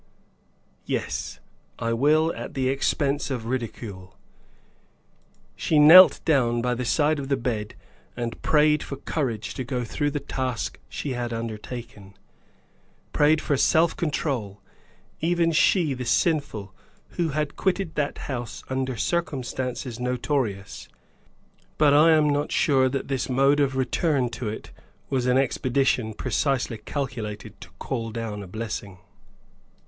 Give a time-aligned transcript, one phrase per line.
[0.87, 1.39] Yes,
[1.77, 4.17] I will at the expense of ridicule.
[5.55, 7.75] She knelt down by the bed
[8.17, 12.17] and prayed for courage to go through the task she had undertaken;
[13.13, 14.59] prayed for self control
[15.19, 16.73] even she, the sinful,
[17.09, 20.89] who had quitted that house under circumstances notorious.
[21.77, 24.71] But I am not sure that this mode of return to it
[25.11, 28.97] was an expedition precisely calculated to call down a blessing.